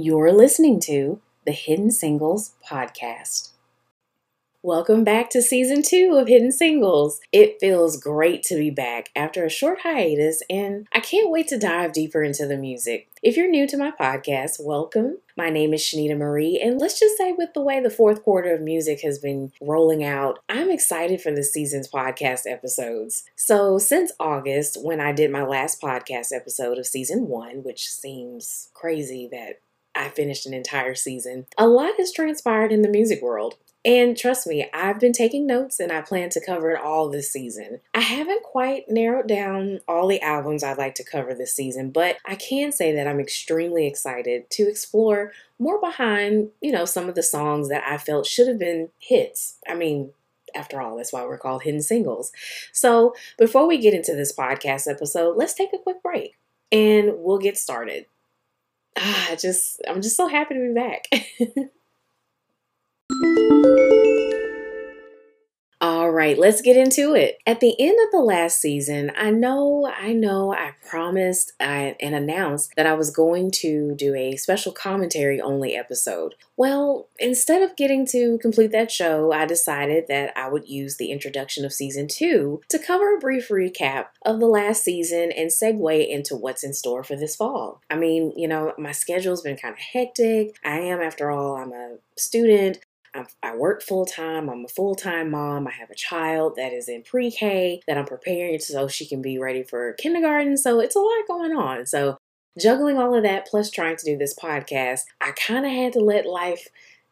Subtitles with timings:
[0.00, 3.50] You're listening to the Hidden Singles Podcast.
[4.62, 7.18] Welcome back to season two of Hidden Singles.
[7.32, 11.58] It feels great to be back after a short hiatus, and I can't wait to
[11.58, 13.08] dive deeper into the music.
[13.24, 15.18] If you're new to my podcast, welcome.
[15.36, 18.54] My name is Shanita Marie, and let's just say, with the way the fourth quarter
[18.54, 23.24] of music has been rolling out, I'm excited for this season's podcast episodes.
[23.34, 28.68] So, since August, when I did my last podcast episode of season one, which seems
[28.74, 29.58] crazy that
[29.98, 31.46] I finished an entire season.
[31.58, 33.56] A lot has transpired in the music world.
[33.84, 37.32] And trust me, I've been taking notes and I plan to cover it all this
[37.32, 37.80] season.
[37.94, 42.16] I haven't quite narrowed down all the albums I'd like to cover this season, but
[42.26, 47.14] I can say that I'm extremely excited to explore more behind, you know, some of
[47.14, 49.56] the songs that I felt should have been hits.
[49.66, 50.10] I mean,
[50.54, 52.32] after all, that's why we're called hidden singles.
[52.72, 56.36] So, before we get into this podcast episode, let's take a quick break
[56.72, 58.06] and we'll get started
[59.00, 61.04] ah, just I'm just so happy to be back.
[66.08, 67.36] All right, let's get into it.
[67.46, 72.14] At the end of the last season, I know, I know, I promised I, and
[72.14, 76.34] announced that I was going to do a special commentary only episode.
[76.56, 81.12] Well, instead of getting to complete that show, I decided that I would use the
[81.12, 86.08] introduction of season two to cover a brief recap of the last season and segue
[86.08, 87.82] into what's in store for this fall.
[87.90, 90.56] I mean, you know, my schedule's been kind of hectic.
[90.64, 92.78] I am, after all, I'm a student.
[93.42, 94.48] I work full time.
[94.48, 95.66] I'm a full time mom.
[95.66, 99.22] I have a child that is in pre K that I'm preparing so she can
[99.22, 100.56] be ready for kindergarten.
[100.56, 101.86] So it's a lot going on.
[101.86, 102.18] So
[102.58, 106.00] juggling all of that plus trying to do this podcast, I kind of had to
[106.00, 106.68] let life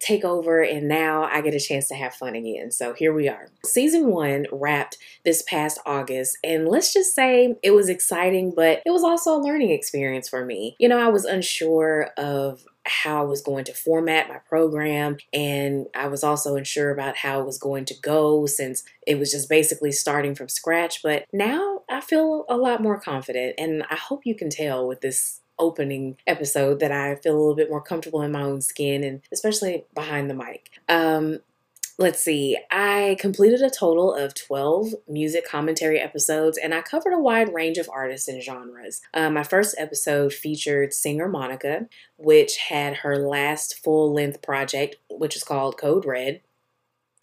[0.00, 2.70] take over and now I get a chance to have fun again.
[2.70, 3.48] So here we are.
[3.64, 8.90] Season one wrapped this past August, and let's just say it was exciting, but it
[8.90, 10.76] was also a learning experience for me.
[10.78, 15.86] You know, I was unsure of how I was going to format my program, and
[15.94, 19.48] I was also unsure about how it was going to go since it was just
[19.48, 21.02] basically starting from scratch.
[21.02, 25.00] But now I feel a lot more confident, and I hope you can tell with
[25.00, 29.04] this opening episode that I feel a little bit more comfortable in my own skin
[29.04, 30.70] and especially behind the mic.
[30.88, 31.40] Um,
[31.98, 37.18] let's see, I completed a total of 12 music commentary episodes and I covered a
[37.18, 39.00] wide range of artists and genres.
[39.12, 45.36] Uh, my first episode featured singer Monica, which had her last full length project, which
[45.36, 46.40] is called Code Red.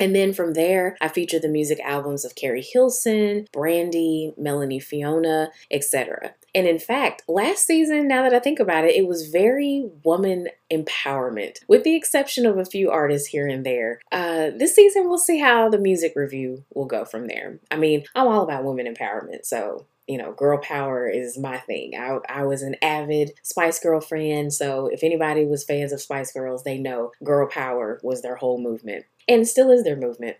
[0.00, 5.52] And then from there, I featured the music albums of Keri Hilson, Brandy, Melanie Fiona,
[5.70, 6.34] etc.
[6.54, 10.48] And in fact, last season, now that I think about it, it was very woman
[10.72, 14.00] empowerment, with the exception of a few artists here and there.
[14.12, 17.58] Uh, this season, we'll see how the music review will go from there.
[17.70, 21.94] I mean, I'm all about women empowerment, so you know, girl power is my thing.
[21.94, 26.32] I, I was an avid Spice Girl fan, so if anybody was fans of Spice
[26.32, 30.36] Girls, they know girl power was their whole movement and still is their movement.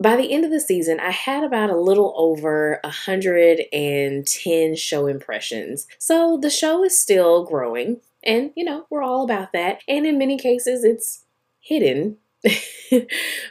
[0.00, 5.86] By the end of the season, I had about a little over 110 show impressions.
[5.98, 9.82] So the show is still growing, and you know, we're all about that.
[9.86, 11.26] And in many cases, it's
[11.60, 12.16] hidden.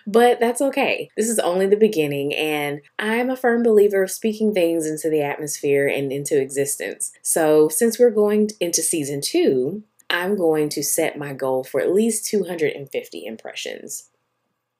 [0.07, 1.11] but that's okay.
[1.15, 5.21] This is only the beginning, and I'm a firm believer of speaking things into the
[5.21, 7.11] atmosphere and into existence.
[7.21, 11.93] So, since we're going into season two, I'm going to set my goal for at
[11.93, 14.09] least 250 impressions.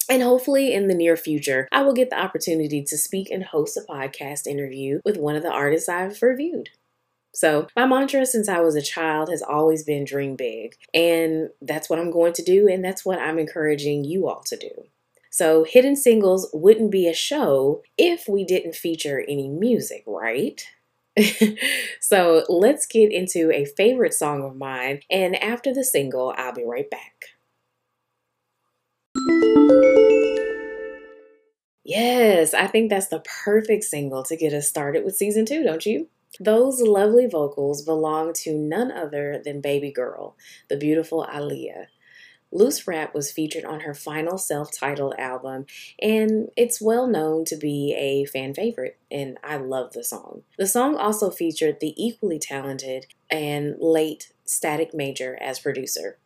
[0.09, 3.78] And hopefully, in the near future, I will get the opportunity to speak and host
[3.78, 6.70] a podcast interview with one of the artists I've reviewed.
[7.31, 10.75] So, my mantra since I was a child has always been dream big.
[10.96, 14.58] And that's what I'm going to do, and that's what I'm encouraging you all to
[14.58, 14.86] do.
[15.30, 20.59] So, Hidden Singles wouldn't be a show if we didn't feature any music, right?
[22.02, 26.66] so, let's get into a favorite song of mine, and after the single, I'll be
[26.66, 27.25] right back.
[31.90, 35.88] Yes, I think that's the perfect single to get us started with season two, don't
[35.88, 36.08] you?
[36.40, 40.36] Those lovely vocals belong to none other than Baby Girl,
[40.69, 41.88] the beautiful Aaliyah.
[42.51, 45.66] Loose Rap was featured on her final self titled album,
[46.00, 50.44] and it's well known to be a fan favorite, and I love the song.
[50.60, 56.19] The song also featured the equally talented and late Static Major as producer.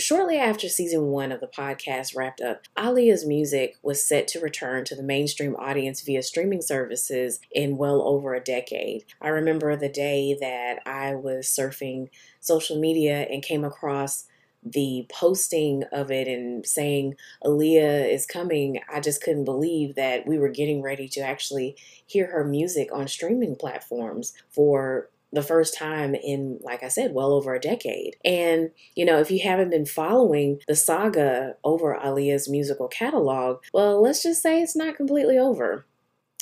[0.00, 4.84] Shortly after season one of the podcast wrapped up, Aaliyah's music was set to return
[4.84, 9.06] to the mainstream audience via streaming services in well over a decade.
[9.20, 14.26] I remember the day that I was surfing social media and came across
[14.62, 20.38] the posting of it and saying Aaliyah is coming, I just couldn't believe that we
[20.38, 26.14] were getting ready to actually hear her music on streaming platforms for the first time
[26.14, 28.16] in, like I said, well over a decade.
[28.24, 34.02] And, you know, if you haven't been following the saga over Aaliyah's musical catalog, well,
[34.02, 35.84] let's just say it's not completely over.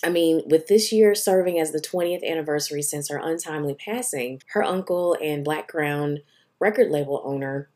[0.04, 4.62] I mean, with this year serving as the 20th anniversary since her untimely passing, her
[4.62, 6.20] uncle and Blackground
[6.60, 7.68] record label owner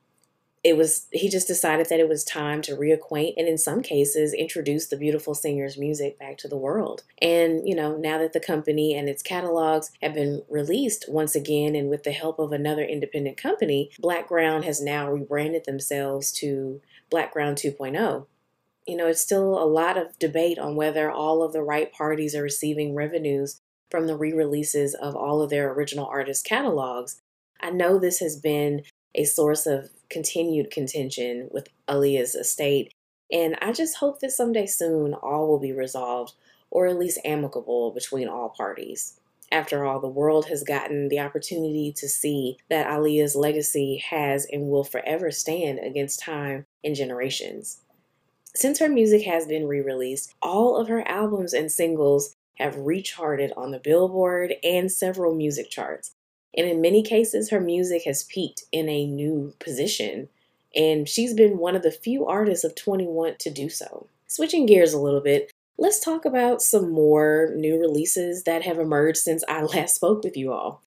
[0.63, 4.35] it was he just decided that it was time to reacquaint and in some cases
[4.35, 7.03] introduce the beautiful singer's music back to the world.
[7.21, 11.75] And you know now that the company and its catalogs have been released once again
[11.75, 16.81] and with the help of another independent company blackground has now rebranded themselves to
[17.11, 18.27] blackground 2.0
[18.87, 22.35] you know it's still a lot of debate on whether all of the right parties
[22.35, 23.61] are receiving revenues
[23.91, 27.21] from the re-releases of all of their original artist catalogs.
[27.61, 28.83] I know this has been
[29.15, 32.93] a source of continued contention with Aaliyah's estate.
[33.33, 36.35] And I just hope that someday soon all will be resolved,
[36.71, 39.21] or at least amicable between all parties.
[39.53, 44.69] After all, the world has gotten the opportunity to see that Aaliyah's legacy has and
[44.69, 47.81] will forever stand against time and generations.
[48.55, 53.53] Since her music has been re released, all of her albums and singles have recharted
[53.57, 56.13] on the Billboard and several music charts.
[56.57, 60.29] And in many cases, her music has peaked in a new position.
[60.75, 64.07] And she's been one of the few artists of 21 to do so.
[64.27, 69.19] Switching gears a little bit, let's talk about some more new releases that have emerged
[69.19, 70.83] since I last spoke with you all.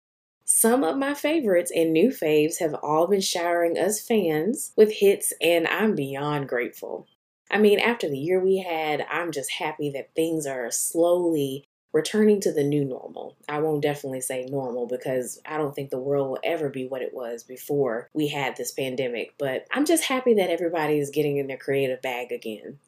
[0.46, 5.34] Some of my favorites and new faves have all been showering us fans with hits,
[5.42, 7.08] and I'm beyond grateful.
[7.50, 12.42] I mean, after the year we had, I'm just happy that things are slowly returning
[12.42, 13.38] to the new normal.
[13.48, 17.04] I won't definitely say normal because I don't think the world will ever be what
[17.04, 21.38] it was before we had this pandemic, but I'm just happy that everybody is getting
[21.38, 22.80] in their creative bag again.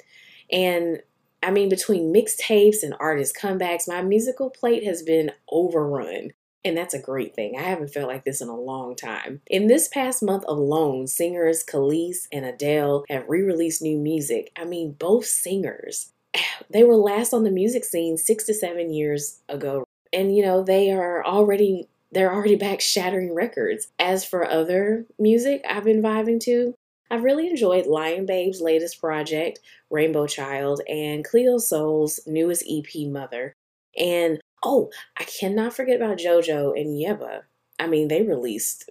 [0.52, 1.02] And
[1.44, 6.32] I mean, between mixtapes and artist comebacks, my musical plate has been overrun.
[6.64, 7.54] And that's a great thing.
[7.56, 9.42] I haven't felt like this in a long time.
[9.46, 14.52] In this past month alone, singers Kelis and Adele have re released new music.
[14.58, 16.12] I mean, both singers
[16.70, 19.86] they were last on the music scene six to seven years ago.
[20.14, 23.88] And, you know, they are already they're already back shattering records.
[24.00, 26.74] As for other music I've been vibing to,
[27.12, 29.60] I've really enjoyed Lion Babe's latest project,
[29.90, 33.54] Rainbow Child, and Cleo Sol's newest EP, Mother.
[33.98, 34.90] And oh,
[35.20, 37.42] I cannot forget about JoJo and Yebba.
[37.80, 38.90] I mean, they released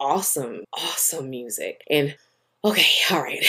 [0.00, 1.82] awesome, awesome music.
[1.88, 2.16] And
[2.64, 3.44] okay, all right.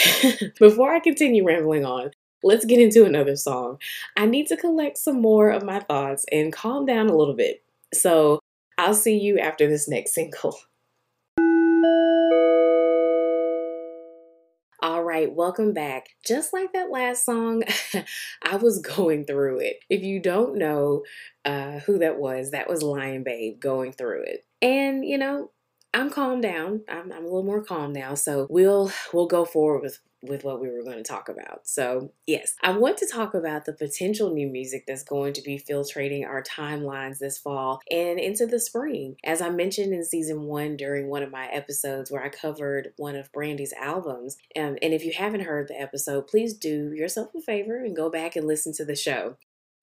[0.60, 2.12] Before I continue rambling on,
[2.46, 3.80] let's get into another song.
[4.16, 7.64] I need to collect some more of my thoughts and calm down a little bit.
[7.92, 8.40] So
[8.78, 10.56] I'll see you after this next single.
[14.84, 16.10] All right, welcome back.
[16.24, 17.64] Just like that last song,
[18.44, 19.78] I was going through it.
[19.90, 21.04] If you don't know
[21.46, 24.46] uh, who that was, that was Lion Babe going through it.
[24.62, 25.50] And, you know,
[25.96, 26.82] I'm calmed down.
[26.88, 28.14] I'm, I'm, a little more calm now.
[28.14, 31.68] So we'll we'll go forward with with what we were going to talk about.
[31.68, 35.60] So, yes, I want to talk about the potential new music that's going to be
[35.60, 39.18] filtrating our timelines this fall and into the spring.
[39.24, 43.16] As I mentioned in season one during one of my episodes where I covered one
[43.16, 47.42] of Brandy's albums, um, and if you haven't heard the episode, please do yourself a
[47.42, 49.38] favor and go back and listen to the show.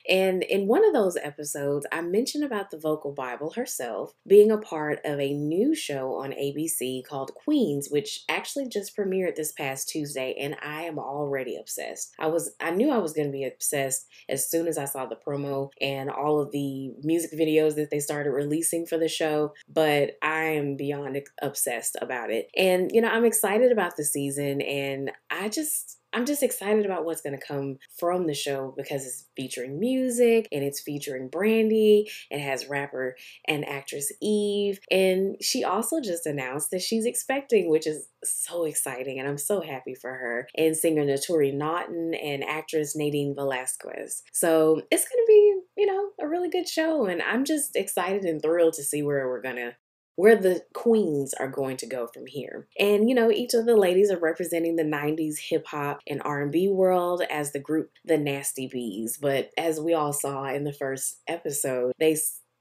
[0.08, 4.58] And in one of those episodes, I mentioned about the vocal Bible herself being a
[4.58, 9.88] part of a new show on ABC called Queens, which actually just premiered this past
[9.88, 12.12] Tuesday, and I am already obsessed.
[12.18, 15.06] I was I knew I was going to be obsessed as soon as I saw
[15.06, 19.52] the promo and all of the music videos that they started releasing for the show,
[19.68, 22.48] but I am beyond obsessed about it.
[22.56, 27.04] And you know, I'm excited about the season and I just I'm just excited about
[27.04, 32.10] what's going to come from the show because it's featuring music and it's featuring Brandy.
[32.30, 33.16] It has rapper
[33.48, 34.78] and actress Eve.
[34.90, 39.18] And she also just announced that she's expecting, which is so exciting.
[39.18, 40.48] And I'm so happy for her.
[40.56, 44.22] And singer Naturi Naughton and actress Nadine Velazquez.
[44.32, 47.06] So it's going to be, you know, a really good show.
[47.06, 49.74] And I'm just excited and thrilled to see where we're going to
[50.16, 52.66] where the queens are going to go from here.
[52.78, 56.68] And you know, each of the ladies are representing the 90s hip hop and R&B
[56.68, 61.20] world as the group The Nasty Bees, but as we all saw in the first
[61.26, 62.16] episode, they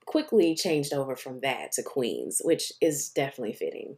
[0.05, 3.97] quickly changed over from that to queens, which is definitely fitting.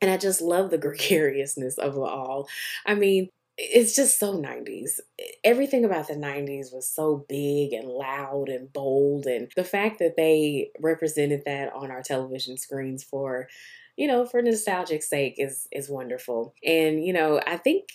[0.00, 2.48] And I just love the gregariousness of it all.
[2.86, 3.28] I mean,
[3.60, 5.00] it's just so 90s.
[5.44, 9.26] Everything about the 90s was so big and loud and bold.
[9.26, 13.48] And the fact that they represented that on our television screens for,
[13.96, 16.54] you know, for nostalgic sake is is wonderful.
[16.64, 17.88] And, you know, I think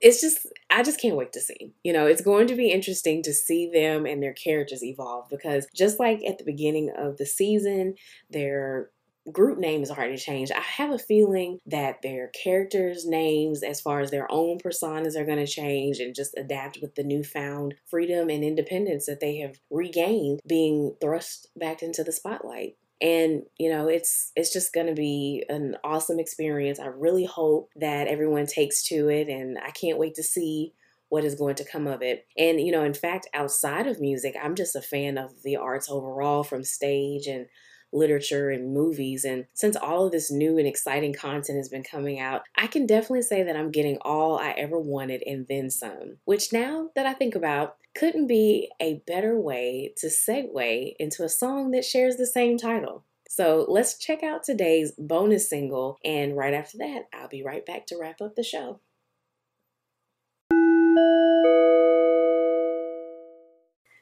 [0.00, 1.72] it's just I just can't wait to see.
[1.82, 5.66] You know, it's going to be interesting to see them and their characters evolve because
[5.74, 7.94] just like at the beginning of the season,
[8.28, 8.90] their
[9.32, 10.52] group names already changed.
[10.52, 15.24] I have a feeling that their characters' names, as far as their own personas, are
[15.24, 19.56] going to change and just adapt with the newfound freedom and independence that they have
[19.70, 22.76] regained being thrust back into the spotlight.
[23.02, 26.78] And you know it's it's just going to be an awesome experience.
[26.78, 30.74] I really hope that everyone takes to it and i can't wait to see
[31.08, 32.26] what is going to come of it.
[32.36, 35.88] And you know in fact outside of music i'm just a fan of the arts
[35.88, 37.46] overall from stage and
[37.92, 39.24] literature and movies.
[39.24, 42.86] And since all of this new and exciting content has been coming out, I can
[42.86, 47.06] definitely say that I'm getting all I ever wanted and then some, which now that
[47.06, 52.16] I think about, couldn't be a better way to segue into a song that shares
[52.16, 53.04] the same title.
[53.28, 57.86] So let's check out today's bonus single, and right after that, I'll be right back
[57.86, 58.80] to wrap up the show.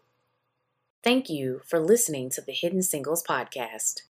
[1.03, 4.01] Thank you for listening to the Hidden Singles Podcast.